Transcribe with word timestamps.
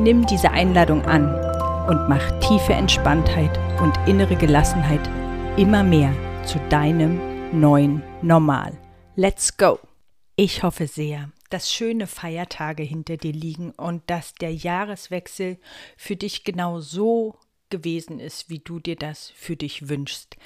Nimm 0.00 0.24
diese 0.24 0.50
Einladung 0.50 1.02
an 1.02 1.26
und 1.86 2.08
mach 2.08 2.30
tiefe 2.40 2.72
Entspanntheit 2.72 3.50
und 3.82 3.92
innere 4.08 4.34
Gelassenheit 4.34 5.06
immer 5.58 5.82
mehr 5.82 6.14
zu 6.46 6.58
deinem 6.70 7.20
neuen 7.52 8.02
Normal. 8.22 8.72
Let's 9.14 9.58
go! 9.58 9.78
Ich 10.36 10.62
hoffe 10.62 10.86
sehr, 10.86 11.30
dass 11.50 11.70
schöne 11.70 12.06
Feiertage 12.06 12.82
hinter 12.82 13.18
dir 13.18 13.34
liegen 13.34 13.72
und 13.72 14.02
dass 14.08 14.32
der 14.32 14.54
Jahreswechsel 14.54 15.58
für 15.98 16.16
dich 16.16 16.44
genau 16.44 16.80
so 16.80 17.36
gewesen 17.68 18.20
ist, 18.20 18.48
wie 18.48 18.60
du 18.60 18.80
dir 18.80 18.96
das 18.96 19.28
für 19.36 19.56
dich 19.56 19.90
wünschst. 19.90 20.38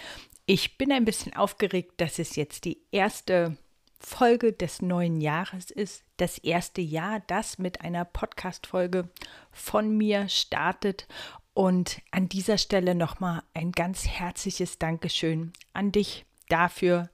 Ich 0.46 0.78
bin 0.78 0.90
ein 0.90 1.04
bisschen 1.04 1.32
aufgeregt, 1.36 1.92
dass 1.98 2.18
es 2.18 2.34
jetzt 2.34 2.64
die 2.64 2.78
erste 2.90 3.56
Folge 4.04 4.52
des 4.52 4.82
neuen 4.82 5.20
Jahres 5.20 5.70
ist, 5.70 6.04
das 6.18 6.38
erste 6.38 6.80
Jahr, 6.80 7.20
das 7.26 7.58
mit 7.58 7.80
einer 7.80 8.04
Podcast-Folge 8.04 9.08
von 9.50 9.96
mir 9.96 10.28
startet. 10.28 11.08
Und 11.54 12.02
an 12.10 12.28
dieser 12.28 12.58
Stelle 12.58 12.94
nochmal 12.94 13.42
ein 13.54 13.72
ganz 13.72 14.06
herzliches 14.06 14.78
Dankeschön 14.78 15.52
an 15.72 15.92
dich 15.92 16.26
dafür, 16.48 17.08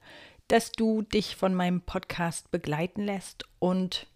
dass 0.47 0.71
du 0.71 1.01
dich 1.01 1.35
von 1.35 1.53
meinem 1.53 1.81
Podcast 1.81 2.51
begleiten 2.51 3.03
lässt 3.03 3.45
und 3.59 4.07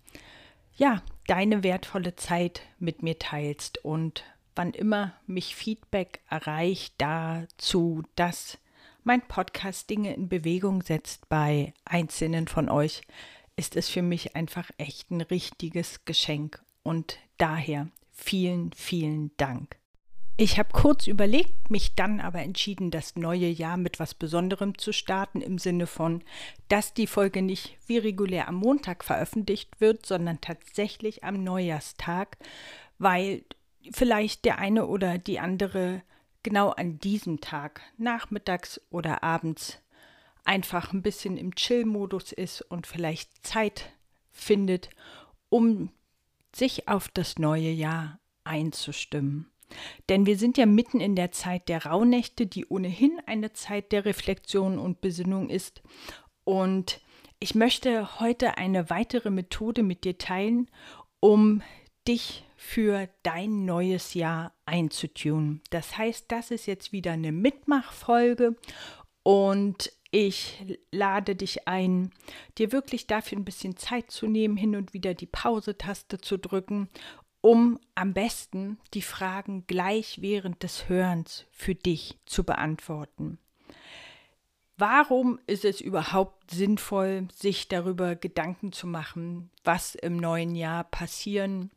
ja, 0.75 1.01
deine 1.27 1.63
wertvolle 1.63 2.15
Zeit 2.17 2.61
mit 2.77 3.01
mir 3.01 3.17
teilst 3.17 3.83
und 3.85 4.23
wann 4.55 4.71
immer 4.71 5.13
mich 5.25 5.55
Feedback 5.55 6.21
erreicht 6.29 6.95
dazu, 6.97 8.03
dass 8.15 8.57
mein 9.05 9.21
Podcast 9.21 9.89
Dinge 9.89 10.13
in 10.15 10.27
Bewegung 10.27 10.81
setzt 10.81 11.29
bei 11.29 11.73
einzelnen 11.85 12.47
von 12.47 12.69
euch, 12.69 13.01
ist 13.55 13.75
es 13.75 13.87
für 13.87 14.01
mich 14.01 14.35
einfach 14.35 14.71
echt 14.77 15.11
ein 15.11 15.21
richtiges 15.21 16.05
Geschenk. 16.05 16.61
Und 16.83 17.19
daher 17.37 17.87
vielen, 18.11 18.73
vielen 18.73 19.31
Dank. 19.37 19.77
Ich 20.37 20.57
habe 20.59 20.69
kurz 20.73 21.07
überlegt, 21.07 21.69
mich 21.69 21.95
dann 21.95 22.19
aber 22.19 22.41
entschieden, 22.41 22.91
das 22.91 23.15
neue 23.15 23.47
Jahr 23.47 23.77
mit 23.77 23.99
was 23.99 24.13
Besonderem 24.13 24.77
zu 24.77 24.91
starten, 24.91 25.39
im 25.39 25.59
Sinne 25.59 25.87
von, 25.87 26.23
dass 26.67 26.93
die 26.93 27.07
Folge 27.07 27.41
nicht 27.41 27.77
wie 27.87 27.99
regulär 27.99 28.47
am 28.49 28.55
Montag 28.55 29.03
veröffentlicht 29.03 29.79
wird, 29.79 30.05
sondern 30.05 30.41
tatsächlich 30.41 31.23
am 31.23 31.43
Neujahrstag, 31.43 32.37
weil 32.97 33.43
vielleicht 33.91 34.45
der 34.45 34.57
eine 34.57 34.87
oder 34.87 35.19
die 35.19 35.39
andere 35.39 36.01
genau 36.45 36.69
an 36.69 36.99
diesem 36.99 37.41
Tag, 37.41 37.81
nachmittags 37.97 38.79
oder 38.91 39.23
abends, 39.23 39.81
einfach 40.43 40.93
ein 40.93 41.01
bisschen 41.01 41.37
im 41.37 41.55
Chill-Modus 41.55 42.31
ist 42.31 42.61
und 42.61 42.85
vielleicht 42.85 43.45
Zeit 43.45 43.91
findet, 44.31 44.91
um 45.49 45.89
sich 46.55 46.87
auf 46.87 47.09
das 47.09 47.39
neue 47.39 47.71
Jahr 47.71 48.19
einzustimmen. 48.43 49.49
Denn 50.07 50.27
wir 50.27 50.37
sind 50.37 50.59
ja 50.59 50.67
mitten 50.67 51.01
in 51.01 51.15
der 51.15 51.31
Zeit 51.31 51.67
der 51.67 51.87
Rauhnächte, 51.87 52.45
die 52.45 52.67
ohnehin 52.67 53.19
eine 53.25 53.53
Zeit 53.53 53.91
der 53.91 54.05
Reflexion 54.05 54.77
und 54.77 55.01
Besinnung 55.01 55.49
ist. 55.49 55.81
Und 56.43 57.01
ich 57.39 57.55
möchte 57.55 58.19
heute 58.19 58.59
eine 58.59 58.91
weitere 58.91 59.31
Methode 59.31 59.81
mit 59.81 60.03
dir 60.03 60.19
teilen, 60.19 60.69
um 61.19 61.63
dich 62.07 62.44
für 62.55 63.09
dein 63.23 63.65
neues 63.65 64.13
Jahr 64.13 64.53
einzutunen. 64.65 65.61
Das 65.69 65.97
heißt, 65.97 66.25
das 66.31 66.51
ist 66.51 66.65
jetzt 66.65 66.91
wieder 66.91 67.11
eine 67.11 67.31
Mitmachfolge 67.31 68.55
und 69.23 69.91
ich 70.11 70.65
lade 70.91 71.35
dich 71.35 71.67
ein, 71.67 72.11
dir 72.57 72.71
wirklich 72.71 73.07
dafür 73.07 73.37
ein 73.37 73.45
bisschen 73.45 73.75
Zeit 73.75 74.11
zu 74.11 74.27
nehmen, 74.27 74.55
hin 74.55 74.75
und 74.75 74.93
wieder 74.93 75.13
die 75.13 75.25
Pause-Taste 75.25 76.19
zu 76.19 76.37
drücken, 76.37 76.89
um 77.41 77.79
am 77.95 78.13
besten 78.13 78.79
die 78.93 79.01
Fragen 79.01 79.67
gleich 79.67 80.21
während 80.21 80.63
des 80.63 80.87
Hörens 80.87 81.45
für 81.51 81.75
dich 81.75 82.17
zu 82.25 82.43
beantworten. 82.43 83.37
Warum 84.77 85.39
ist 85.47 85.63
es 85.63 85.79
überhaupt 85.79 86.51
sinnvoll, 86.51 87.27
sich 87.33 87.67
darüber 87.67 88.15
Gedanken 88.15 88.71
zu 88.71 88.87
machen, 88.87 89.49
was 89.63 89.95
im 89.95 90.17
neuen 90.17 90.55
Jahr 90.55 90.83
passieren 90.85 91.71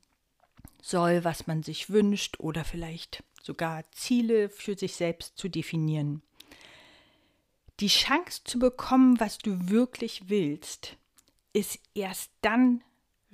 soll, 0.83 1.25
was 1.25 1.47
man 1.47 1.63
sich 1.63 1.91
wünscht 1.91 2.39
oder 2.41 2.65
vielleicht 2.65 3.23
sogar 3.43 3.85
Ziele 3.93 4.49
für 4.49 4.77
sich 4.77 4.95
selbst 4.95 5.37
zu 5.39 5.49
definieren. 5.49 6.23
Die 7.81 7.89
Chance 7.89 8.43
zu 8.45 8.59
bekommen, 8.59 9.21
was 9.21 9.39
du 9.39 9.69
wirklich 9.69 10.29
willst, 10.29 10.97
ist 11.53 11.79
erst 11.95 12.31
dann 12.43 12.83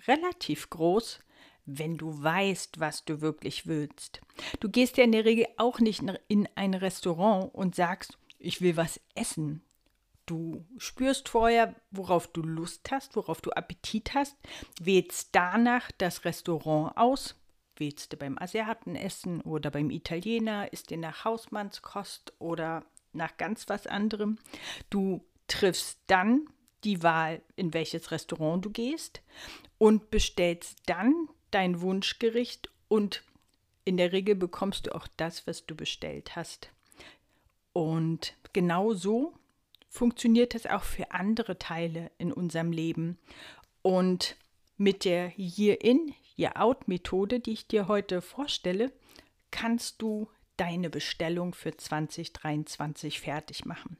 relativ 0.06 0.70
groß, 0.70 1.20
wenn 1.66 1.96
du 1.96 2.22
weißt, 2.22 2.78
was 2.78 3.04
du 3.04 3.20
wirklich 3.20 3.66
willst. 3.66 4.20
Du 4.60 4.68
gehst 4.68 4.98
ja 4.98 5.04
in 5.04 5.12
der 5.12 5.24
Regel 5.24 5.46
auch 5.56 5.80
nicht 5.80 6.02
in 6.28 6.48
ein 6.54 6.74
Restaurant 6.74 7.54
und 7.54 7.74
sagst, 7.74 8.18
ich 8.38 8.60
will 8.60 8.76
was 8.76 9.00
essen. 9.14 9.62
Du 10.26 10.64
spürst 10.78 11.28
vorher, 11.28 11.74
worauf 11.90 12.28
du 12.28 12.42
Lust 12.42 12.90
hast, 12.90 13.14
worauf 13.16 13.40
du 13.40 13.50
Appetit 13.50 14.14
hast, 14.14 14.36
wählst 14.80 15.30
danach 15.32 15.90
das 15.98 16.24
Restaurant 16.24 16.96
aus 16.96 17.34
Willst 17.76 18.12
du 18.12 18.16
beim 18.16 18.38
Asiaten 18.38 18.94
essen 18.94 19.40
oder 19.40 19.70
beim 19.70 19.90
Italiener? 19.90 20.72
Ist 20.72 20.90
dir 20.90 20.98
nach 20.98 21.24
Hausmannskost 21.24 22.32
oder 22.38 22.84
nach 23.12 23.36
ganz 23.36 23.68
was 23.68 23.86
anderem? 23.86 24.38
Du 24.90 25.24
triffst 25.48 25.98
dann 26.06 26.46
die 26.84 27.02
Wahl, 27.02 27.42
in 27.56 27.74
welches 27.74 28.12
Restaurant 28.12 28.64
du 28.64 28.70
gehst 28.70 29.22
und 29.78 30.10
bestellst 30.10 30.82
dann 30.86 31.28
dein 31.50 31.80
Wunschgericht 31.80 32.70
und 32.88 33.24
in 33.84 33.96
der 33.96 34.12
Regel 34.12 34.36
bekommst 34.36 34.86
du 34.86 34.94
auch 34.94 35.08
das, 35.16 35.46
was 35.46 35.66
du 35.66 35.74
bestellt 35.74 36.36
hast. 36.36 36.70
Und 37.72 38.36
genau 38.52 38.94
so 38.94 39.34
funktioniert 39.94 40.56
es 40.56 40.66
auch 40.66 40.82
für 40.82 41.12
andere 41.12 41.56
Teile 41.56 42.10
in 42.18 42.32
unserem 42.32 42.72
Leben. 42.72 43.16
Und 43.80 44.36
mit 44.76 45.04
der 45.04 45.32
Year-In, 45.38 46.12
Year-Out-Methode, 46.36 47.38
die 47.38 47.52
ich 47.52 47.68
dir 47.68 47.86
heute 47.86 48.20
vorstelle, 48.20 48.90
kannst 49.52 50.02
du 50.02 50.28
deine 50.56 50.90
Bestellung 50.90 51.54
für 51.54 51.76
2023 51.76 53.20
fertig 53.20 53.66
machen. 53.66 53.96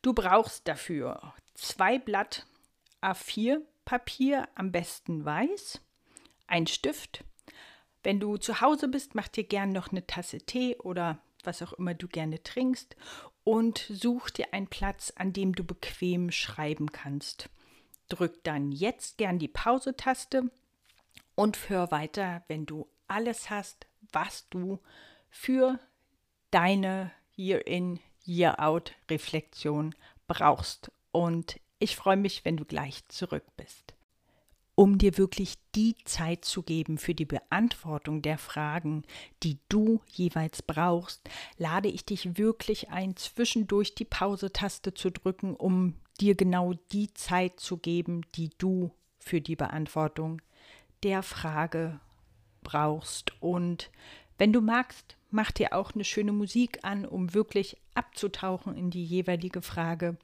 Du 0.00 0.14
brauchst 0.14 0.66
dafür 0.66 1.34
zwei 1.52 1.98
Blatt 1.98 2.46
A4 3.02 3.60
Papier, 3.84 4.48
am 4.54 4.72
besten 4.72 5.26
weiß, 5.26 5.82
ein 6.46 6.66
Stift. 6.66 7.24
Wenn 8.02 8.20
du 8.20 8.38
zu 8.38 8.62
Hause 8.62 8.88
bist, 8.88 9.14
mach 9.14 9.28
dir 9.28 9.44
gern 9.44 9.72
noch 9.72 9.90
eine 9.90 10.06
Tasse 10.06 10.38
Tee 10.38 10.76
oder 10.78 11.20
was 11.46 11.62
auch 11.62 11.72
immer 11.74 11.94
du 11.94 12.08
gerne 12.08 12.42
trinkst 12.42 12.96
und 13.44 13.78
such 13.88 14.30
dir 14.30 14.52
einen 14.52 14.66
Platz, 14.66 15.12
an 15.16 15.32
dem 15.32 15.54
du 15.54 15.64
bequem 15.64 16.30
schreiben 16.30 16.92
kannst. 16.92 17.48
Drück 18.08 18.42
dann 18.44 18.72
jetzt 18.72 19.18
gern 19.18 19.38
die 19.38 19.48
Pause-Taste 19.48 20.50
und 21.34 21.68
hör 21.68 21.90
weiter, 21.90 22.44
wenn 22.48 22.66
du 22.66 22.88
alles 23.06 23.50
hast, 23.50 23.86
was 24.12 24.48
du 24.50 24.80
für 25.30 25.78
deine 26.50 27.12
Year-in, 27.36 28.00
Year-out-Reflexion 28.24 29.94
brauchst. 30.26 30.92
Und 31.12 31.58
ich 31.78 31.96
freue 31.96 32.16
mich, 32.16 32.44
wenn 32.44 32.56
du 32.56 32.64
gleich 32.64 33.06
zurück 33.08 33.44
bist. 33.56 33.94
Um 34.80 34.96
dir 34.96 35.18
wirklich 35.18 35.56
die 35.74 35.94
Zeit 36.06 36.46
zu 36.46 36.62
geben 36.62 36.96
für 36.96 37.14
die 37.14 37.26
Beantwortung 37.26 38.22
der 38.22 38.38
Fragen, 38.38 39.02
die 39.42 39.58
du 39.68 40.00
jeweils 40.06 40.62
brauchst, 40.62 41.20
lade 41.58 41.90
ich 41.90 42.06
dich 42.06 42.38
wirklich 42.38 42.88
ein, 42.88 43.14
zwischendurch 43.14 43.94
die 43.94 44.06
Pause-Taste 44.06 44.94
zu 44.94 45.10
drücken, 45.10 45.54
um 45.54 45.96
dir 46.18 46.34
genau 46.34 46.72
die 46.92 47.12
Zeit 47.12 47.60
zu 47.60 47.76
geben, 47.76 48.22
die 48.36 48.48
du 48.56 48.90
für 49.18 49.42
die 49.42 49.54
Beantwortung 49.54 50.40
der 51.02 51.22
Frage 51.22 52.00
brauchst. 52.62 53.34
Und 53.42 53.90
wenn 54.38 54.54
du 54.54 54.62
magst, 54.62 55.18
mach 55.30 55.50
dir 55.50 55.74
auch 55.74 55.92
eine 55.92 56.04
schöne 56.04 56.32
Musik 56.32 56.78
an, 56.84 57.04
um 57.04 57.34
wirklich 57.34 57.76
abzutauchen 57.92 58.74
in 58.78 58.88
die 58.88 59.04
jeweilige 59.04 59.60
Frage. 59.60 60.16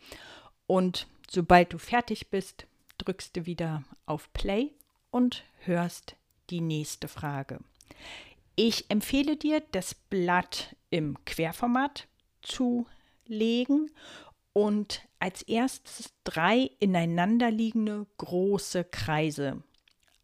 Und 0.66 1.08
sobald 1.28 1.74
du 1.74 1.78
fertig 1.78 2.30
bist, 2.30 2.66
drückst 2.98 3.36
du 3.36 3.46
wieder 3.46 3.84
auf 4.06 4.32
Play 4.32 4.72
und 5.10 5.44
hörst 5.64 6.16
die 6.50 6.60
nächste 6.60 7.08
Frage. 7.08 7.60
Ich 8.54 8.90
empfehle 8.90 9.36
dir, 9.36 9.62
das 9.72 9.94
Blatt 9.94 10.76
im 10.90 11.22
Querformat 11.24 12.06
zu 12.42 12.86
legen 13.26 13.90
und 14.52 15.02
als 15.18 15.42
erstes 15.42 16.14
drei 16.24 16.70
ineinanderliegende 16.78 18.06
große 18.16 18.84
Kreise 18.84 19.62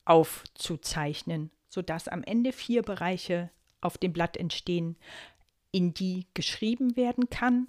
aufzuzeichnen, 0.05 1.51
sodass 1.69 2.09
am 2.09 2.23
Ende 2.25 2.53
vier 2.53 2.83
Bereiche 2.83 3.51
auf 3.81 3.99
dem 3.99 4.13
Blatt 4.13 4.37
entstehen, 4.37 4.97
in 5.71 5.93
die 5.93 6.27
geschrieben 6.35 6.97
werden 6.97 7.29
kann. 7.31 7.69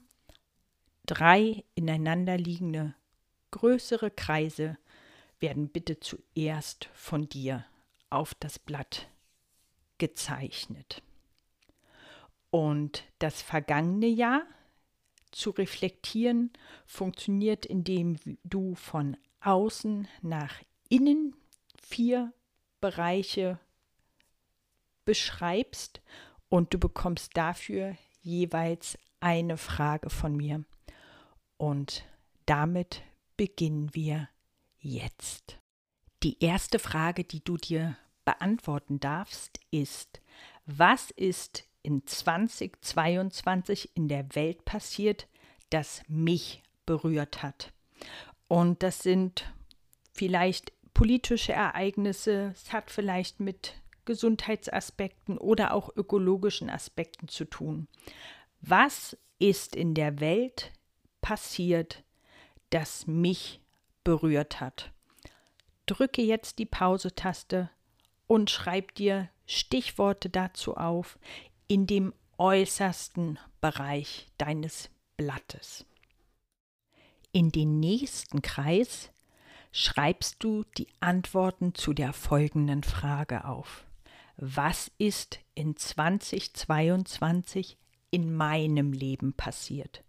Drei 1.06 1.64
ineinanderliegende 1.76 2.96
größere 3.52 4.12
Kreise 4.12 4.78
werden 5.44 5.68
bitte 5.68 6.00
zuerst 6.00 6.86
von 6.94 7.28
dir 7.28 7.66
auf 8.10 8.34
das 8.34 8.58
Blatt 8.58 9.10
gezeichnet. 9.98 11.04
Und 12.50 13.04
das 13.20 13.42
vergangene 13.42 14.08
Jahr 14.08 14.44
zu 15.32 15.50
reflektieren 15.50 16.52
funktioniert, 16.86 17.66
indem 17.66 18.16
du 18.46 18.76
von 18.76 19.18
außen 19.42 20.08
nach 20.22 20.56
innen 20.88 21.36
vier 21.78 22.32
Bereiche 22.80 23.60
beschreibst 25.04 26.02
und 26.48 26.74
du 26.74 26.80
bekommst 26.80 27.36
dafür 27.36 27.98
jeweils 28.22 28.98
eine 29.20 29.58
Frage 29.58 30.10
von 30.10 30.38
mir. 30.38 30.64
Und 31.58 32.06
damit 32.46 33.02
beginnen 33.36 33.94
wir 33.94 34.30
jetzt. 34.84 35.58
Die 36.22 36.44
erste 36.44 36.80
Frage, 36.80 37.24
die 37.24 37.44
du 37.44 37.58
dir 37.58 37.98
beantworten 38.26 39.00
darfst, 39.00 39.60
ist, 39.72 40.22
was 40.66 41.12
ist 41.12 41.66
in 41.82 42.06
2022 42.06 43.92
in 43.96 44.08
der 44.08 44.36
Welt 44.36 44.64
passiert, 44.66 45.28
das 45.70 46.02
mich 46.08 46.64
berührt 46.86 47.44
hat? 47.44 47.74
Und 48.48 48.84
das 48.84 49.00
sind 49.00 49.52
vielleicht 50.14 50.72
politische 50.94 51.54
Ereignisse, 51.54 52.54
es 52.54 52.72
hat 52.72 52.92
vielleicht 52.92 53.40
mit 53.40 53.74
Gesundheitsaspekten 54.06 55.38
oder 55.38 55.74
auch 55.74 55.90
ökologischen 55.96 56.70
Aspekten 56.70 57.28
zu 57.28 57.46
tun. 57.46 57.88
Was 58.62 59.18
ist 59.40 59.76
in 59.76 59.94
der 59.94 60.20
Welt 60.20 60.72
passiert, 61.22 62.04
das 62.70 63.08
mich 63.08 63.63
berührt 64.04 64.62
hat? 64.62 64.92
Drücke 65.86 66.22
jetzt 66.22 66.60
die 66.60 66.66
Pause-Taste 66.66 67.70
und 68.28 68.50
schreib 68.50 68.96
dir 68.96 69.30
Stichworte 69.46 70.30
dazu 70.30 70.76
auf 70.76 71.18
in 71.68 71.88
dem 71.88 72.14
äußersten 72.38 73.40
Bereich 73.62 74.28
deines 74.38 74.90
Blattes. 75.18 75.86
In 77.32 77.52
den 77.52 77.80
nächsten 77.80 78.42
Kreis 78.42 79.12
schreibst 79.72 80.44
du 80.44 80.66
die 80.78 80.88
Antworten 81.00 81.74
zu 81.74 81.94
der 81.94 82.12
folgenden 82.14 82.84
Frage 82.84 83.46
auf. 83.46 83.86
Was 84.38 84.92
ist 84.98 85.40
in 85.56 85.76
2022 85.76 87.78
in 88.12 88.36
meinem 88.36 88.94
Leben 88.94 89.34
passiert? 89.34 90.04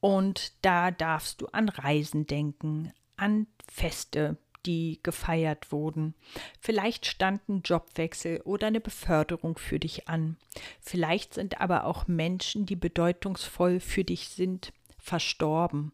Und 0.00 0.52
da 0.64 0.90
darfst 0.90 1.40
du 1.40 1.46
an 1.48 1.68
Reisen 1.68 2.26
denken, 2.26 2.92
an 3.16 3.46
Feste, 3.68 4.36
die 4.66 5.00
gefeiert 5.02 5.72
wurden. 5.72 6.14
Vielleicht 6.60 7.06
stand 7.06 7.48
ein 7.48 7.62
Jobwechsel 7.62 8.42
oder 8.42 8.66
eine 8.66 8.80
Beförderung 8.80 9.56
für 9.58 9.78
dich 9.78 10.08
an. 10.08 10.36
Vielleicht 10.80 11.34
sind 11.34 11.60
aber 11.60 11.84
auch 11.84 12.08
Menschen, 12.08 12.66
die 12.66 12.76
bedeutungsvoll 12.76 13.80
für 13.80 14.04
dich 14.04 14.28
sind, 14.28 14.72
verstorben. 14.98 15.92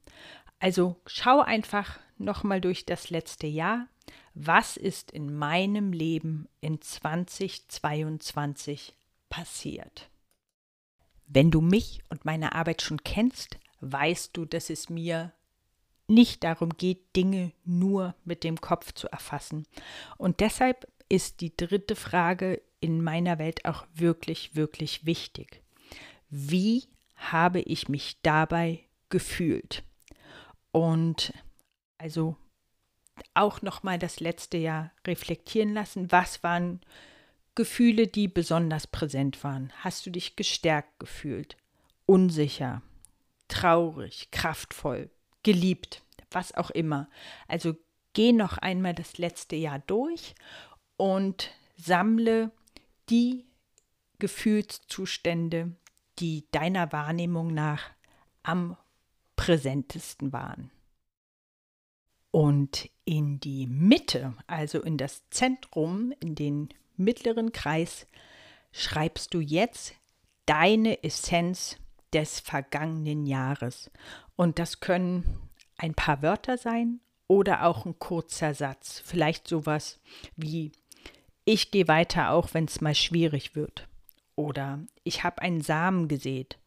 Also 0.59 0.97
schau 1.07 1.41
einfach 1.41 2.01
nochmal 2.19 2.61
durch 2.61 2.85
das 2.87 3.11
letzte 3.11 3.47
Jahr. 3.47 3.87
Was 4.35 4.77
ist 4.77 5.11
in 5.11 5.37
meinem 5.37 5.93
Leben 5.93 6.49
in 6.61 6.81
2022 6.81 8.95
passiert? 9.29 10.09
Wenn 11.27 11.51
du 11.51 11.61
mich 11.61 12.03
und 12.09 12.25
meine 12.25 12.55
Arbeit 12.55 12.81
schon 12.83 13.03
kennst, 13.05 13.59
weißt 13.81 14.37
du, 14.37 14.45
dass 14.45 14.71
es 14.71 14.89
mir 14.89 15.33
nicht 16.09 16.45
darum 16.45 16.71
geht, 16.71 17.17
Dinge 17.17 17.53
nur 17.65 18.15
mit 18.25 18.45
dem 18.45 18.61
Kopf 18.61 18.93
zu 18.93 19.09
erfassen. 19.09 19.67
Und 20.19 20.41
deshalb 20.41 20.87
ist 21.09 21.41
die 21.41 21.57
dritte 21.57 21.97
Frage 21.97 22.63
in 22.81 23.03
meiner 23.03 23.39
Welt 23.39 23.65
auch 23.65 23.87
wirklich, 23.95 24.57
wirklich 24.57 25.07
wichtig. 25.07 25.63
Wie 26.31 26.85
habe 27.17 27.61
ich 27.61 27.89
mich 27.89 28.21
dabei 28.23 28.81
gefühlt? 29.09 29.85
Und 30.73 31.33
also 31.99 32.37
auch 33.35 33.63
noch 33.63 33.83
mal 33.83 33.99
das 33.99 34.21
letzte 34.21 34.57
Jahr 34.57 34.91
reflektieren 35.07 35.75
lassen. 35.75 36.11
Was 36.11 36.43
waren 36.43 36.81
Gefühle, 37.55 38.07
die 38.07 38.29
besonders 38.29 38.87
präsent 38.87 39.45
waren? 39.45 39.73
Hast 39.81 40.07
du 40.07 40.11
dich 40.11 40.37
gestärkt 40.37 40.99
gefühlt, 40.99 41.57
unsicher, 42.07 42.83
traurig, 43.49 44.31
kraftvoll, 44.31 45.11
geliebt, 45.43 46.03
was 46.31 46.55
auch 46.55 46.71
immer. 46.71 47.09
Also 47.49 47.75
geh 48.13 48.33
noch 48.33 48.59
einmal 48.59 48.95
das 48.95 49.19
letzte 49.19 49.57
Jahr 49.57 49.79
durch 49.81 50.35
und 50.97 51.51
sammle 51.77 52.51
die 53.09 53.45
Gefühlszustände, 54.19 55.75
die 56.19 56.47
deiner 56.53 56.93
Wahrnehmung 56.93 57.53
nach 57.53 57.91
am 58.43 58.77
präsentesten 59.37 60.33
waren. 60.33 60.71
Und 62.31 62.89
in 63.05 63.41
die 63.41 63.67
Mitte, 63.67 64.35
also 64.47 64.81
in 64.81 64.97
das 64.97 65.29
Zentrum, 65.31 66.13
in 66.21 66.35
den 66.35 66.69
mittleren 66.97 67.53
Kreis, 67.53 68.07
schreibst 68.73 69.35
du 69.35 69.41
jetzt 69.41 69.95
deine 70.47 71.03
Essenz 71.05 71.77
des 72.13 72.41
vergangenen 72.41 73.27
Jahres. 73.27 73.91
Und 74.37 74.59
das 74.59 74.81
können 74.81 75.51
ein 75.77 75.95
paar 75.95 76.23
Wörter 76.23 76.59
sein 76.59 77.01
oder 77.29 77.65
auch 77.65 77.87
ein 77.87 77.99
kurzer 77.99 78.55
Satz. 78.55 79.03
Vielleicht 79.05 79.49
sowas 79.49 80.01
wie 80.37 80.73
ich 81.45 81.71
gehe 81.71 81.89
weiter, 81.89 82.31
auch 82.31 82.55
wenn 82.55 82.67
es 82.67 82.81
mal 82.81 82.95
schwierig 82.95 83.57
wird. 83.57 83.89
Oder 84.37 84.81
ich 85.05 85.25
habe 85.25 85.43
einen 85.43 85.61
Samen 85.61 86.09
gesät. 86.09 86.59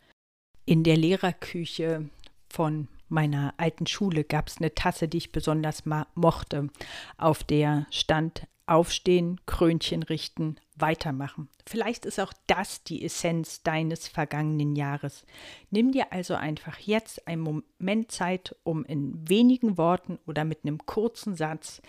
In 0.66 0.84
der 0.84 0.98
Lehrerküche 0.98 2.10
von 2.50 2.88
meiner 3.10 3.54
alten 3.58 3.88
Schule 3.88 4.24
gab 4.24 4.48
es 4.48 4.58
eine 4.58 4.74
Tasse, 4.74 5.08
die 5.08 5.18
ich 5.18 5.32
besonders 5.32 5.84
mochte, 6.16 6.70
auf 7.18 7.44
der 7.44 7.86
stand 7.92 8.48
Aufstehen, 8.68 9.40
Krönchen 9.46 10.02
richten, 10.02 10.56
weitermachen. 10.76 11.50
Vielleicht 11.68 12.04
ist 12.06 12.20
auch 12.20 12.34
das 12.48 12.84
die 12.84 13.06
Essenz 13.06 13.62
deines 13.62 14.08
vergangenen 14.08 14.76
Jahres. 14.76 15.24
Nimm 15.70 15.92
dir 15.92 16.12
also 16.12 16.34
einfach 16.34 16.80
jetzt 16.80 17.28
einen 17.28 17.44
Moment 17.44 18.12
Zeit, 18.12 18.56
um 18.64 18.84
in 18.84 19.30
wenigen 19.30 19.78
Worten 19.78 20.18
oder 20.26 20.46
mit 20.46 20.62
einem 20.64 20.84
kurzen 20.86 21.36
Satz 21.36 21.84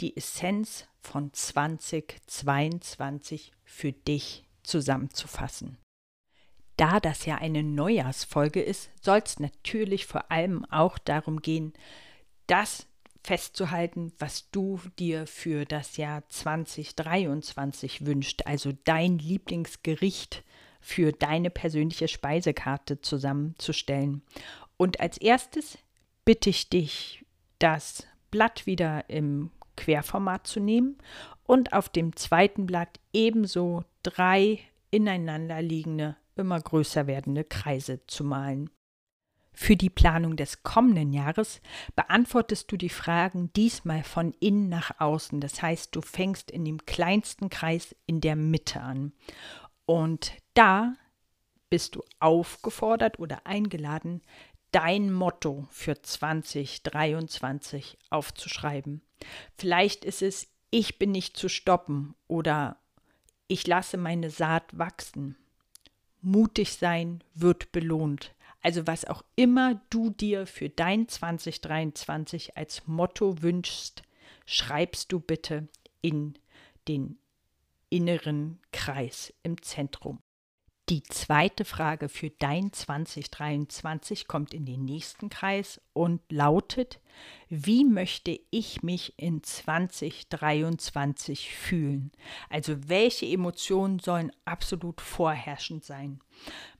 die 0.00 0.16
Essenz 0.16 0.88
von 1.00 1.30
2022 1.32 3.52
für 3.64 3.92
dich 3.92 4.44
zusammenzufassen. 4.62 5.76
Da 6.76 7.00
das 7.00 7.24
ja 7.26 7.36
eine 7.36 7.62
Neujahrsfolge 7.62 8.60
ist, 8.60 8.90
soll 9.00 9.20
es 9.24 9.38
natürlich 9.38 10.06
vor 10.06 10.30
allem 10.30 10.64
auch 10.66 10.98
darum 10.98 11.40
gehen, 11.40 11.72
dass 12.46 12.86
festzuhalten, 13.22 14.12
was 14.18 14.50
du 14.50 14.80
dir 14.98 15.26
für 15.26 15.64
das 15.64 15.96
Jahr 15.96 16.28
2023 16.28 18.04
wünscht, 18.04 18.42
also 18.44 18.72
dein 18.84 19.18
Lieblingsgericht 19.18 20.44
für 20.80 21.12
deine 21.12 21.48
persönliche 21.48 22.08
Speisekarte 22.08 23.00
zusammenzustellen. 23.00 24.22
Und 24.76 25.00
als 25.00 25.16
erstes 25.16 25.78
bitte 26.26 26.50
ich 26.50 26.68
dich, 26.68 27.24
das 27.58 28.06
Blatt 28.30 28.66
wieder 28.66 29.08
im 29.08 29.50
Querformat 29.76 30.46
zu 30.46 30.60
nehmen 30.60 30.98
und 31.44 31.72
auf 31.72 31.88
dem 31.88 32.14
zweiten 32.16 32.66
Blatt 32.66 33.00
ebenso 33.12 33.84
drei 34.02 34.60
ineinander 34.90 35.62
liegende, 35.62 36.16
immer 36.36 36.60
größer 36.60 37.06
werdende 37.06 37.44
Kreise 37.44 38.06
zu 38.06 38.24
malen. 38.24 38.70
Für 39.56 39.76
die 39.76 39.90
Planung 39.90 40.34
des 40.34 40.64
kommenden 40.64 41.12
Jahres 41.12 41.60
beantwortest 41.94 42.72
du 42.72 42.76
die 42.76 42.88
Fragen 42.88 43.52
diesmal 43.52 44.02
von 44.02 44.34
innen 44.40 44.68
nach 44.68 44.98
außen. 44.98 45.40
Das 45.40 45.62
heißt, 45.62 45.94
du 45.94 46.00
fängst 46.00 46.50
in 46.50 46.64
dem 46.64 46.84
kleinsten 46.86 47.50
Kreis 47.50 47.94
in 48.06 48.20
der 48.20 48.34
Mitte 48.34 48.80
an. 48.80 49.12
Und 49.86 50.32
da 50.54 50.94
bist 51.70 51.94
du 51.94 52.02
aufgefordert 52.18 53.20
oder 53.20 53.46
eingeladen, 53.46 54.22
dein 54.72 55.12
Motto 55.12 55.68
für 55.70 56.02
2023 56.02 57.96
aufzuschreiben. 58.10 59.02
Vielleicht 59.56 60.04
ist 60.04 60.20
es, 60.20 60.48
ich 60.70 60.98
bin 60.98 61.12
nicht 61.12 61.36
zu 61.36 61.48
stoppen 61.48 62.16
oder 62.26 62.80
Ich 63.46 63.66
lasse 63.66 63.98
meine 63.98 64.30
Saat 64.30 64.76
wachsen. 64.76 65.36
Mutig 66.24 66.72
sein 66.72 67.22
wird 67.34 67.70
belohnt. 67.72 68.34
Also 68.62 68.86
was 68.86 69.04
auch 69.04 69.22
immer 69.36 69.80
du 69.90 70.10
dir 70.10 70.46
für 70.46 70.70
dein 70.70 71.06
2023 71.06 72.56
als 72.56 72.86
Motto 72.86 73.42
wünschst, 73.42 74.02
schreibst 74.46 75.12
du 75.12 75.20
bitte 75.20 75.68
in 76.00 76.38
den 76.88 77.18
inneren 77.90 78.58
Kreis 78.72 79.32
im 79.42 79.60
Zentrum. 79.62 80.23
Die 80.90 81.02
zweite 81.02 81.64
Frage 81.64 82.10
für 82.10 82.28
dein 82.28 82.70
2023 82.70 84.28
kommt 84.28 84.52
in 84.52 84.66
den 84.66 84.84
nächsten 84.84 85.30
Kreis 85.30 85.80
und 85.94 86.20
lautet, 86.30 87.00
wie 87.48 87.86
möchte 87.86 88.38
ich 88.50 88.82
mich 88.82 89.14
in 89.16 89.42
2023 89.42 91.54
fühlen? 91.54 92.12
Also 92.50 92.86
welche 92.86 93.24
Emotionen 93.24 93.98
sollen 93.98 94.30
absolut 94.44 95.00
vorherrschend 95.00 95.84
sein? 95.84 96.20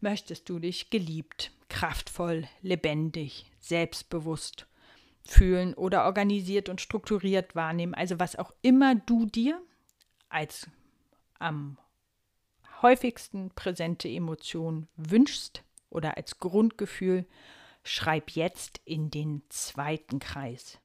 Möchtest 0.02 0.50
du 0.50 0.58
dich 0.58 0.90
geliebt, 0.90 1.50
kraftvoll, 1.70 2.46
lebendig, 2.60 3.50
selbstbewusst 3.58 4.66
fühlen 5.24 5.72
oder 5.72 6.04
organisiert 6.04 6.68
und 6.68 6.82
strukturiert 6.82 7.56
wahrnehmen? 7.56 7.94
Also 7.94 8.20
was 8.20 8.36
auch 8.36 8.52
immer 8.60 8.96
du 8.96 9.24
dir 9.24 9.62
als 10.28 10.68
am 11.38 11.78
häufigsten 12.84 13.50
präsente 13.50 14.08
Emotion 14.08 14.86
wünschst 14.96 15.64
oder 15.90 16.16
als 16.16 16.38
Grundgefühl, 16.38 17.26
schreib 17.82 18.30
jetzt 18.30 18.80
in 18.84 19.10
den 19.10 19.42
zweiten 19.48 20.20
Kreis. 20.20 20.78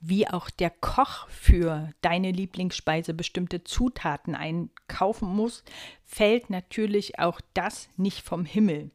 Wie 0.00 0.26
auch 0.26 0.48
der 0.48 0.70
Koch 0.70 1.28
für 1.28 1.90
deine 2.00 2.30
Lieblingsspeise 2.30 3.12
bestimmte 3.12 3.64
Zutaten 3.64 4.34
einkaufen 4.34 5.28
muss, 5.28 5.62
fällt 6.04 6.48
natürlich 6.48 7.18
auch 7.18 7.40
das 7.52 7.90
nicht 7.98 8.22
vom 8.22 8.46
Himmel. 8.46 8.90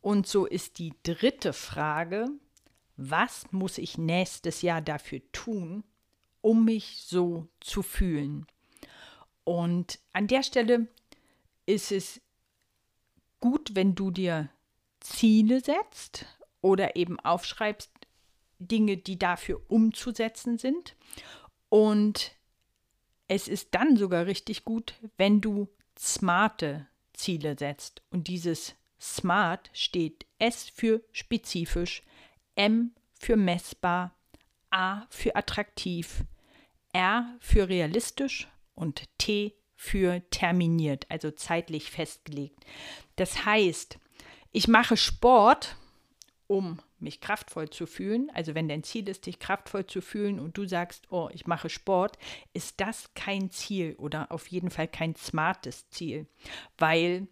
Und 0.00 0.26
so 0.26 0.46
ist 0.46 0.78
die 0.78 0.92
dritte 1.04 1.52
Frage, 1.52 2.26
was 2.96 3.52
muss 3.52 3.78
ich 3.78 3.96
nächstes 3.96 4.62
Jahr 4.62 4.82
dafür 4.82 5.20
tun, 5.30 5.84
um 6.40 6.64
mich 6.64 7.04
so 7.06 7.46
zu 7.60 7.82
fühlen? 7.82 8.46
Und 9.44 10.00
an 10.12 10.26
der 10.26 10.42
Stelle 10.42 10.88
ist 11.66 11.92
es 11.92 12.20
gut, 13.40 13.74
wenn 13.74 13.94
du 13.94 14.10
dir 14.10 14.50
Ziele 15.00 15.60
setzt 15.60 16.26
oder 16.60 16.96
eben 16.96 17.18
aufschreibst, 17.20 17.90
Dinge, 18.58 18.98
die 18.98 19.18
dafür 19.18 19.62
umzusetzen 19.68 20.58
sind. 20.58 20.96
Und 21.68 22.32
es 23.28 23.48
ist 23.48 23.68
dann 23.74 23.96
sogar 23.96 24.26
richtig 24.26 24.64
gut, 24.64 24.94
wenn 25.16 25.40
du 25.40 25.68
smarte 25.98 26.86
Ziele 27.14 27.56
setzt. 27.58 28.02
Und 28.10 28.28
dieses 28.28 28.74
Smart 29.00 29.70
steht 29.72 30.26
S 30.38 30.68
für 30.68 31.02
spezifisch, 31.12 32.02
M 32.54 32.92
für 33.14 33.36
messbar, 33.36 34.14
A 34.70 35.06
für 35.08 35.36
attraktiv, 35.36 36.24
R 36.92 37.36
für 37.40 37.68
realistisch 37.68 38.48
und 38.74 39.04
T 39.18 39.54
für 39.82 40.20
terminiert, 40.28 41.06
also 41.08 41.30
zeitlich 41.30 41.90
festgelegt. 41.90 42.66
Das 43.16 43.46
heißt, 43.46 43.98
ich 44.52 44.68
mache 44.68 44.98
Sport, 44.98 45.74
um 46.46 46.80
mich 46.98 47.22
kraftvoll 47.22 47.70
zu 47.70 47.86
fühlen. 47.86 48.30
Also 48.34 48.54
wenn 48.54 48.68
dein 48.68 48.84
Ziel 48.84 49.08
ist, 49.08 49.24
dich 49.24 49.38
kraftvoll 49.38 49.86
zu 49.86 50.02
fühlen 50.02 50.38
und 50.38 50.58
du 50.58 50.68
sagst, 50.68 51.10
oh, 51.10 51.30
ich 51.32 51.46
mache 51.46 51.70
Sport, 51.70 52.18
ist 52.52 52.78
das 52.82 53.14
kein 53.14 53.50
Ziel 53.50 53.94
oder 53.96 54.30
auf 54.30 54.48
jeden 54.48 54.68
Fall 54.68 54.86
kein 54.86 55.16
smartes 55.16 55.88
Ziel, 55.88 56.26
weil 56.76 57.26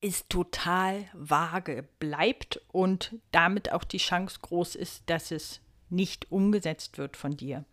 es 0.00 0.26
total 0.26 1.08
vage 1.12 1.88
bleibt 2.00 2.60
und 2.72 3.14
damit 3.30 3.70
auch 3.70 3.84
die 3.84 3.98
Chance 3.98 4.40
groß 4.42 4.74
ist, 4.74 5.08
dass 5.08 5.30
es 5.30 5.60
nicht 5.88 6.32
umgesetzt 6.32 6.98
wird 6.98 7.16
von 7.16 7.36
dir. 7.36 7.64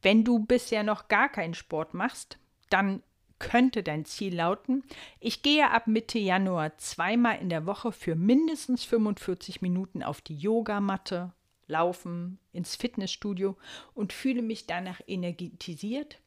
Wenn 0.00 0.24
du 0.24 0.38
bisher 0.38 0.84
noch 0.84 1.08
gar 1.08 1.28
keinen 1.28 1.52
Sport 1.54 1.92
machst, 1.92 2.38
dann 2.70 3.02
könnte 3.40 3.82
dein 3.82 4.04
Ziel 4.04 4.36
lauten, 4.36 4.84
ich 5.18 5.42
gehe 5.42 5.68
ab 5.68 5.88
Mitte 5.88 6.20
Januar 6.20 6.78
zweimal 6.78 7.38
in 7.40 7.48
der 7.48 7.66
Woche 7.66 7.90
für 7.90 8.14
mindestens 8.14 8.84
45 8.84 9.60
Minuten 9.62 10.04
auf 10.04 10.20
die 10.20 10.36
Yogamatte, 10.36 11.32
laufen, 11.66 12.38
ins 12.52 12.76
Fitnessstudio 12.76 13.56
und 13.94 14.12
fühle 14.12 14.42
mich 14.42 14.66
danach 14.66 15.00
energetisiert. 15.06 16.20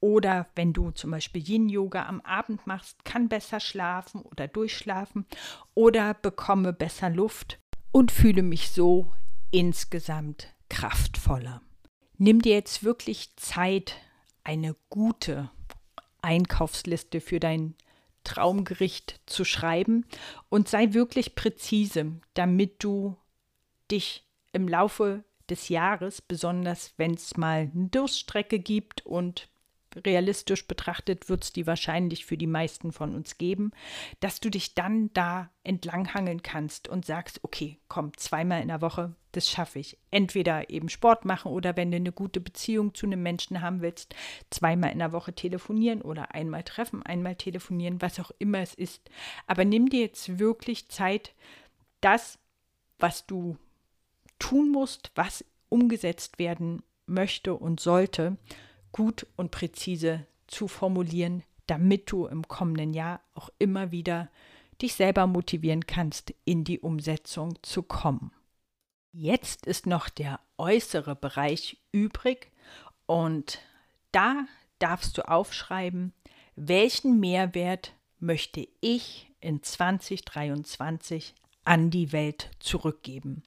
Oder 0.00 0.46
wenn 0.54 0.72
du 0.72 0.90
zum 0.90 1.10
Beispiel 1.10 1.42
Yin-Yoga 1.42 2.06
am 2.06 2.20
Abend 2.20 2.66
machst, 2.66 3.04
kann 3.04 3.28
besser 3.28 3.60
schlafen 3.60 4.20
oder 4.20 4.46
durchschlafen 4.46 5.26
oder 5.74 6.14
bekomme 6.14 6.72
besser 6.72 7.08
Luft 7.08 7.58
und 7.92 8.12
fühle 8.12 8.42
mich 8.42 8.70
so 8.70 9.12
insgesamt 9.50 10.54
kraftvoller. 10.68 11.62
Nimm 12.18 12.42
dir 12.42 12.54
jetzt 12.54 12.84
wirklich 12.84 13.34
Zeit, 13.36 13.96
eine 14.44 14.76
gute 14.90 15.50
Einkaufsliste 16.22 17.20
für 17.20 17.40
dein 17.40 17.74
Traumgericht 18.24 19.20
zu 19.26 19.44
schreiben. 19.44 20.04
Und 20.48 20.68
sei 20.68 20.92
wirklich 20.92 21.34
präzise, 21.34 22.20
damit 22.34 22.82
du 22.82 23.16
dich 23.90 24.26
im 24.52 24.68
Laufe 24.68 25.24
des 25.48 25.68
Jahres, 25.68 26.20
besonders 26.20 26.94
wenn 26.96 27.14
es 27.14 27.36
mal 27.36 27.70
eine 27.72 27.88
Durststrecke 27.88 28.58
gibt 28.58 29.06
und 29.06 29.48
realistisch 30.04 30.66
betrachtet 30.66 31.28
wird 31.28 31.44
es 31.44 31.52
die 31.52 31.66
wahrscheinlich 31.66 32.26
für 32.26 32.36
die 32.36 32.46
meisten 32.46 32.92
von 32.92 33.14
uns 33.14 33.38
geben, 33.38 33.72
dass 34.20 34.40
du 34.40 34.50
dich 34.50 34.74
dann 34.74 35.12
da 35.12 35.50
entlanghangeln 35.62 36.42
kannst 36.42 36.88
und 36.88 37.06
sagst, 37.06 37.40
okay, 37.42 37.78
komm, 37.88 38.16
zweimal 38.16 38.62
in 38.62 38.68
der 38.68 38.80
Woche, 38.80 39.14
das 39.32 39.50
schaffe 39.50 39.78
ich. 39.78 39.98
Entweder 40.10 40.70
eben 40.70 40.88
Sport 40.88 41.24
machen 41.24 41.52
oder 41.52 41.76
wenn 41.76 41.90
du 41.90 41.96
eine 41.96 42.12
gute 42.12 42.40
Beziehung 42.40 42.94
zu 42.94 43.06
einem 43.06 43.22
Menschen 43.22 43.60
haben 43.60 43.82
willst, 43.82 44.14
zweimal 44.50 44.92
in 44.92 44.98
der 44.98 45.12
Woche 45.12 45.32
telefonieren 45.32 46.02
oder 46.02 46.34
einmal 46.34 46.62
treffen, 46.62 47.02
einmal 47.02 47.36
telefonieren, 47.36 48.00
was 48.00 48.20
auch 48.20 48.30
immer 48.38 48.60
es 48.60 48.74
ist. 48.74 49.10
Aber 49.46 49.64
nimm 49.64 49.88
dir 49.88 50.00
jetzt 50.00 50.38
wirklich 50.38 50.88
Zeit, 50.88 51.34
das, 52.00 52.38
was 52.98 53.26
du 53.26 53.56
tun 54.38 54.70
musst, 54.70 55.10
was 55.14 55.44
umgesetzt 55.68 56.38
werden 56.38 56.82
möchte 57.06 57.54
und 57.54 57.80
sollte, 57.80 58.36
gut 58.96 59.26
und 59.36 59.50
präzise 59.50 60.26
zu 60.46 60.68
formulieren, 60.68 61.42
damit 61.66 62.10
du 62.10 62.26
im 62.26 62.48
kommenden 62.48 62.94
Jahr 62.94 63.20
auch 63.34 63.50
immer 63.58 63.90
wieder 63.92 64.30
dich 64.80 64.94
selber 64.94 65.26
motivieren 65.26 65.86
kannst, 65.86 66.34
in 66.46 66.64
die 66.64 66.80
Umsetzung 66.80 67.58
zu 67.62 67.82
kommen. 67.82 68.32
Jetzt 69.12 69.66
ist 69.66 69.86
noch 69.86 70.08
der 70.08 70.40
äußere 70.56 71.14
Bereich 71.14 71.76
übrig 71.92 72.50
und 73.04 73.60
da 74.12 74.46
darfst 74.78 75.18
du 75.18 75.28
aufschreiben, 75.28 76.14
welchen 76.54 77.20
Mehrwert 77.20 77.92
möchte 78.18 78.66
ich 78.80 79.30
in 79.40 79.62
2023 79.62 81.34
an 81.64 81.90
die 81.90 82.12
Welt 82.12 82.50
zurückgeben. 82.60 83.42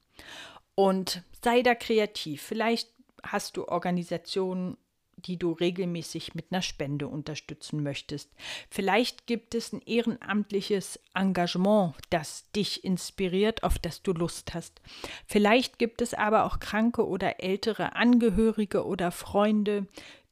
Und 0.75 1.23
sei 1.43 1.63
da 1.63 1.73
kreativ. 1.73 2.43
Vielleicht 2.43 2.91
hast 3.23 3.57
du 3.57 3.67
Organisationen 3.67 4.77
die 5.25 5.37
du 5.37 5.51
regelmäßig 5.51 6.35
mit 6.35 6.47
einer 6.51 6.61
Spende 6.61 7.07
unterstützen 7.07 7.83
möchtest. 7.83 8.29
Vielleicht 8.69 9.27
gibt 9.27 9.55
es 9.55 9.73
ein 9.73 9.81
ehrenamtliches 9.81 10.99
Engagement, 11.13 11.95
das 12.09 12.49
dich 12.51 12.83
inspiriert, 12.83 13.63
auf 13.63 13.79
das 13.79 14.01
du 14.01 14.13
Lust 14.13 14.53
hast. 14.53 14.81
Vielleicht 15.25 15.79
gibt 15.79 16.01
es 16.01 16.13
aber 16.13 16.45
auch 16.45 16.59
kranke 16.59 17.07
oder 17.07 17.41
ältere 17.43 17.95
Angehörige 17.95 18.85
oder 18.85 19.11
Freunde, 19.11 19.87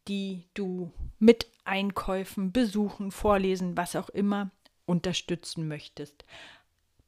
die 0.08 0.46
du 0.54 0.92
mit 1.20 1.48
Einkäufen, 1.66 2.52
Besuchen, 2.52 3.12
Vorlesen, 3.12 3.76
was 3.76 3.96
auch 3.96 4.10
immer 4.10 4.52
unterstützen 4.86 5.68
möchtest. 5.68 6.26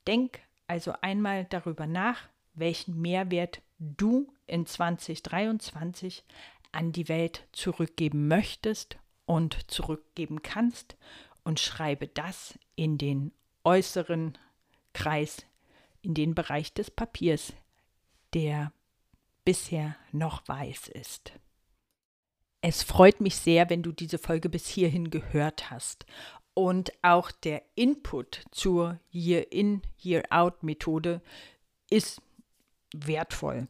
Denk 0.08 0.40
also 0.68 0.94
einmal 1.02 1.46
darüber 1.46 1.88
nach, 1.88 2.20
welchen 2.54 3.02
Mehrwert 3.02 3.62
du 3.80 4.32
in 4.46 4.66
2023 4.66 6.24
an 6.72 6.92
die 6.92 7.08
Welt 7.08 7.48
zurückgeben 7.52 8.28
möchtest 8.28 8.98
und 9.26 9.70
zurückgeben 9.72 10.42
kannst 10.42 10.98
und 11.44 11.60
schreibe 11.60 12.08
das 12.08 12.58
in 12.76 12.98
den 12.98 13.32
äußeren 13.64 14.38
Kreis, 14.94 15.46
in 16.02 16.14
den 16.14 16.36
Bereich 16.36 16.74
des 16.74 16.92
Papiers, 16.92 17.54
der 18.34 18.72
bisher 19.46 19.96
noch 20.12 20.48
weiß 20.48 20.90
ist. 20.90 21.34
Es 22.62 22.84
freut 22.84 23.22
mich 23.22 23.38
sehr, 23.38 23.70
wenn 23.70 23.84
du 23.84 23.92
diese 23.92 24.18
Folge 24.18 24.50
bis 24.50 24.68
hierhin 24.68 25.10
gehört 25.10 25.72
hast. 25.72 26.06
Und 26.54 26.92
auch 27.02 27.32
der 27.32 27.64
Input 27.76 28.44
zur 28.52 29.00
Year-in, 29.12 29.82
Year-out-Methode 30.04 31.22
ist 31.90 32.22
wertvoll. 32.94 33.68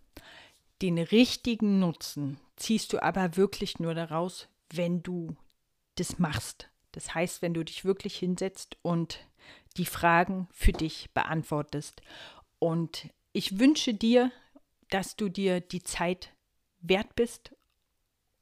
Den 0.81 0.97
richtigen 0.97 1.79
Nutzen 1.79 2.39
ziehst 2.55 2.93
du 2.93 3.03
aber 3.03 3.35
wirklich 3.35 3.79
nur 3.79 3.93
daraus, 3.93 4.47
wenn 4.71 5.03
du 5.03 5.35
das 5.95 6.19
machst. 6.19 6.69
Das 6.93 7.13
heißt, 7.13 7.41
wenn 7.41 7.53
du 7.53 7.63
dich 7.63 7.85
wirklich 7.85 8.17
hinsetzt 8.17 8.77
und 8.81 9.19
die 9.77 9.85
Fragen 9.85 10.47
für 10.51 10.71
dich 10.71 11.09
beantwortest. 11.13 12.01
Und 12.59 13.09
ich 13.33 13.59
wünsche 13.59 13.93
dir, 13.93 14.31
dass 14.89 15.15
du 15.15 15.29
dir 15.29 15.59
die 15.59 15.83
Zeit 15.83 16.33
wert 16.81 17.15
bist 17.15 17.55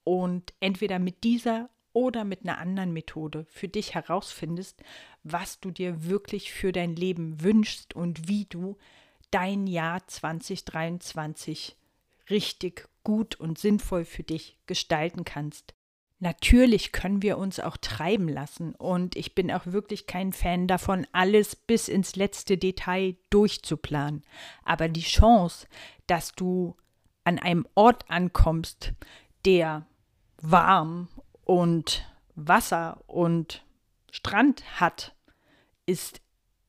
und 0.04 0.54
entweder 0.60 1.00
mit 1.00 1.24
dieser 1.24 1.70
oder 1.92 2.24
mit 2.24 2.44
einer 2.44 2.60
anderen 2.60 2.94
Methode 2.94 3.46
für 3.50 3.68
dich 3.68 3.96
herausfindest, 3.96 4.82
was 5.24 5.60
du 5.60 5.72
dir 5.72 6.06
wirklich 6.06 6.54
für 6.54 6.72
dein 6.72 6.96
Leben 6.96 7.42
wünschst 7.42 7.96
und 7.96 8.28
wie 8.28 8.46
du 8.46 8.78
dein 9.32 9.66
Jahr 9.68 10.06
2023 10.08 11.76
richtig 12.30 12.88
gut 13.04 13.36
und 13.36 13.58
sinnvoll 13.58 14.06
für 14.06 14.24
dich 14.24 14.60
gestalten 14.66 15.24
kannst. 15.24 15.74
Natürlich 16.20 16.92
können 16.92 17.22
wir 17.22 17.38
uns 17.38 17.60
auch 17.60 17.78
treiben 17.78 18.28
lassen 18.28 18.74
und 18.74 19.16
ich 19.16 19.36
bin 19.36 19.52
auch 19.52 19.68
wirklich 19.68 20.08
kein 20.08 20.34
Fan 20.34 20.68
davon, 20.68 21.06
alles 21.12 21.56
bis 21.56 21.88
ins 21.88 22.16
letzte 22.16 22.58
Detail 22.58 23.16
durchzuplanen. 23.30 24.24
Aber 24.64 24.90
die 24.90 25.02
Chance, 25.02 25.68
dass 26.08 26.32
du 26.32 26.76
an 27.24 27.38
einem 27.38 27.68
Ort 27.76 28.10
ankommst, 28.10 28.94
der 29.46 29.86
warm 30.42 31.08
und 31.44 32.10
Wasser 32.34 33.04
und 33.06 33.64
Strand 34.12 34.80
hat, 34.80 35.16
ist 35.86 36.22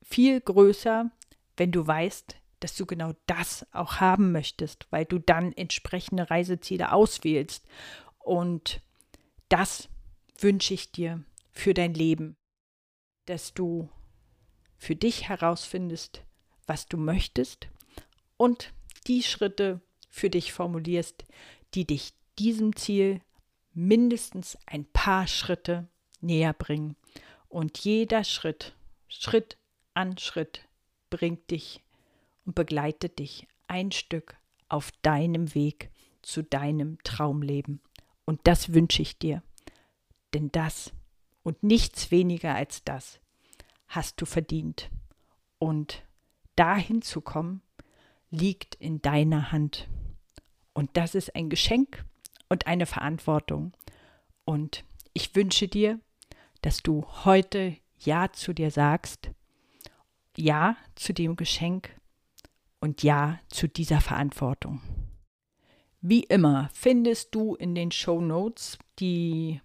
viel 0.03 0.41
größer, 0.41 1.11
wenn 1.57 1.73
du 1.73 1.87
weißt, 1.87 2.37
dass 2.61 2.75
du 2.75 2.87
genau 2.87 3.13
das 3.27 3.67
auch 3.73 3.97
haben 3.97 4.33
möchtest, 4.33 4.87
weil 4.91 5.05
du 5.05 5.19
dann 5.19 5.53
entsprechende 5.53 6.31
Reiseziele 6.31 6.93
auswählst 6.93 7.65
und 8.19 8.81
das 9.49 9.89
wünsche 10.39 10.75
ich 10.75 10.93
dir 10.93 11.25
für 11.53 11.75
dein 11.75 11.95
Leben, 11.95 12.37
dass 13.27 13.55
du 13.55 13.89
für 14.77 14.95
dich 14.95 15.29
herausfindest, 15.29 16.23
was 16.67 16.87
du 16.87 16.97
möchtest 16.97 17.69
und 18.37 18.73
die 19.07 19.23
Schritte 19.23 19.81
für 20.09 20.31
dich 20.31 20.53
formulierst, 20.53 21.25
die 21.75 21.87
dich 21.87 22.13
diesem 22.39 22.77
Ziel 22.77 23.21
mindestens 23.73 24.59
ein 24.67 24.85
paar 24.85 25.27
Schritte 25.27 25.89
näher 26.21 26.53
bringen. 26.53 26.97
Und 27.49 27.79
jeder 27.79 28.25
Schritt, 28.25 28.75
Schritt 29.09 29.57
an 29.95 30.19
Schritt, 30.19 30.67
bringt 31.11 31.51
dich 31.51 31.83
und 32.49 32.55
begleitet 32.55 33.19
dich 33.19 33.47
ein 33.67 33.93
Stück 33.93 34.39
auf 34.71 34.91
deinem 35.03 35.55
Weg 35.55 35.91
zu 36.23 36.43
deinem 36.43 36.97
Traumleben. 37.05 37.83
Und 38.25 38.41
das 38.45 38.73
wünsche 38.73 39.03
ich 39.03 39.19
dir. 39.19 39.43
Denn 40.33 40.51
das 40.51 40.95
und 41.43 41.63
nichts 41.63 42.11
weniger 42.11 42.55
als 42.55 42.83
das 42.85 43.21
hast 43.87 44.19
du 44.23 44.25
verdient. 44.25 44.91
Und 45.59 46.03
dahin 46.57 47.03
zu 47.03 47.21
kommen, 47.21 47.61
liegt 48.31 48.77
in 48.77 49.03
deiner 49.03 49.53
Hand. 49.53 49.87
Und 50.73 50.97
das 50.97 51.15
ist 51.15 51.37
ein 51.37 51.51
Geschenk 51.51 52.03
und 52.49 52.67
eine 52.67 52.87
Verantwortung. 52.87 53.75
Und 54.47 54.85
ich 55.13 55.35
wünsche 55.37 55.69
dir, 55.69 56.01
dass 56.63 56.83
du 56.83 57.05
heute 57.27 57.77
Ja 57.99 58.33
zu 58.33 58.55
dir 58.55 58.71
sagst, 58.71 59.33
Ja 60.35 60.79
zu 60.95 61.13
dem 61.13 61.37
Geschenk 61.37 61.98
und 62.81 63.03
Ja 63.03 63.39
zu 63.49 63.69
dieser 63.69 64.01
Verantwortung. 64.01 64.81
Wie 66.01 66.23
immer 66.23 66.71
findest 66.73 67.35
du 67.35 67.55
in 67.55 67.75
den 67.75 67.91
Show 67.91 68.21
Notes 68.21 68.79
die 68.99 69.61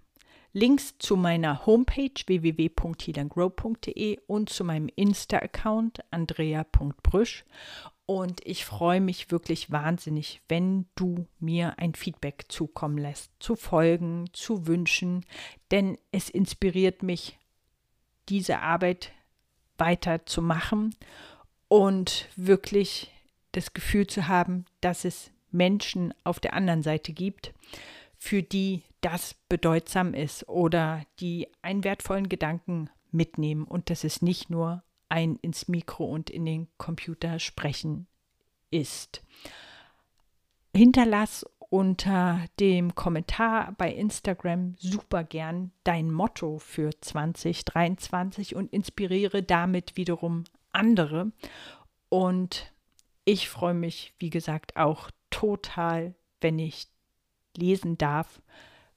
Links 0.51 0.95
zu 0.99 1.15
meiner 1.15 1.65
Homepage 1.65 2.13
www.healandgrow.de 2.27 4.19
und 4.27 4.49
zu 4.49 4.63
meinem 4.63 4.87
Insta-Account 4.95 6.03
andrea.brüsch. 6.11 7.45
Und 8.05 8.45
ich 8.45 8.65
freue 8.65 9.01
mich 9.01 9.31
wirklich 9.31 9.71
wahnsinnig, 9.71 10.41
wenn 10.49 10.85
du 10.95 11.25
mir 11.39 11.79
ein 11.79 11.95
Feedback 11.95 12.45
zukommen 12.49 12.97
lässt, 12.97 13.31
zu 13.39 13.55
Folgen, 13.55 14.25
zu 14.33 14.67
Wünschen, 14.67 15.25
denn 15.71 15.97
es 16.11 16.29
inspiriert 16.29 17.01
mich, 17.01 17.39
diese 18.29 18.59
Arbeit 18.59 19.11
weiter 19.77 20.25
zu 20.25 20.41
machen 20.41 20.95
und 21.73 22.29
wirklich 22.35 23.09
das 23.51 23.73
Gefühl 23.73 24.05
zu 24.05 24.27
haben, 24.27 24.65
dass 24.79 25.05
es 25.05 25.31
Menschen 25.49 26.13
auf 26.23 26.39
der 26.39 26.53
anderen 26.53 26.83
Seite 26.83 27.13
gibt, 27.13 27.51
für 28.15 28.43
die 28.43 28.83
das 29.01 29.33
bedeutsam 29.49 30.13
ist 30.13 30.47
oder 30.47 31.01
die 31.19 31.47
einen 31.63 31.83
wertvollen 31.83 32.29
Gedanken 32.29 32.91
mitnehmen 33.09 33.63
und 33.63 33.89
dass 33.89 34.03
es 34.03 34.21
nicht 34.21 34.51
nur 34.51 34.83
ein 35.09 35.37
ins 35.37 35.67
Mikro 35.67 36.05
und 36.05 36.29
in 36.29 36.45
den 36.45 36.67
Computer 36.77 37.39
sprechen 37.39 38.05
ist. 38.69 39.23
Hinterlass 40.75 41.43
unter 41.71 42.45
dem 42.59 42.93
Kommentar 42.93 43.73
bei 43.79 43.91
Instagram 43.91 44.75
super 44.77 45.23
gern 45.23 45.71
dein 45.83 46.11
Motto 46.11 46.59
für 46.59 46.91
2023 47.01 48.55
und 48.55 48.71
inspiriere 48.71 49.41
damit 49.41 49.97
wiederum 49.97 50.43
andere. 50.73 51.31
Und 52.09 52.71
ich 53.25 53.49
freue 53.49 53.73
mich, 53.73 54.13
wie 54.19 54.29
gesagt, 54.29 54.75
auch 54.75 55.09
total, 55.29 56.15
wenn 56.41 56.59
ich 56.59 56.87
lesen 57.55 57.97
darf, 57.97 58.41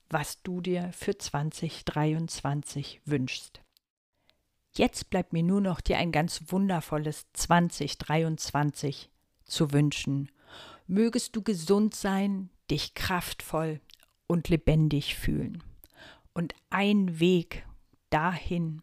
was 0.08 0.42
du 0.42 0.60
dir 0.60 0.90
für 0.92 1.16
2023 1.16 3.00
wünschst. 3.04 3.60
Jetzt 4.74 5.08
bleibt 5.10 5.32
mir 5.32 5.42
nur 5.42 5.60
noch 5.60 5.80
dir 5.80 5.96
ein 5.98 6.12
ganz 6.12 6.42
wundervolles 6.48 7.26
2023 7.32 9.10
zu 9.44 9.72
wünschen. 9.72 10.30
Mögest 10.86 11.34
du 11.34 11.42
gesund 11.42 11.94
sein, 11.94 12.50
dich 12.70 12.94
kraftvoll 12.94 13.80
und 14.26 14.48
lebendig 14.48 15.16
fühlen. 15.16 15.62
Und 16.34 16.54
ein 16.68 17.18
Weg 17.18 17.66
dahin 18.10 18.82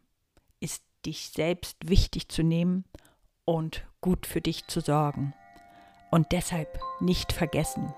ist, 0.59 0.83
dich 1.05 1.29
selbst 1.29 1.77
wichtig 1.87 2.29
zu 2.29 2.43
nehmen 2.43 2.85
und 3.45 3.85
gut 4.01 4.25
für 4.25 4.41
dich 4.41 4.67
zu 4.67 4.79
sorgen. 4.79 5.33
Und 6.11 6.31
deshalb 6.31 6.79
nicht 6.99 7.31
vergessen, 7.31 7.93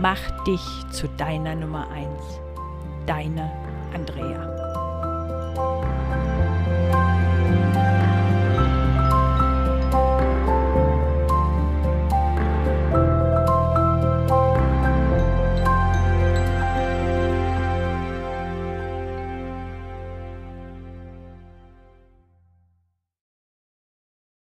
mach 0.00 0.44
dich 0.44 0.62
zu 0.90 1.08
deiner 1.08 1.54
Nummer 1.54 1.88
eins. 1.90 2.22
Deine 3.06 3.50
Andrea. 3.92 5.91